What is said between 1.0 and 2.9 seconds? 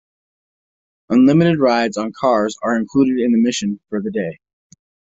Unlimited rides on cars are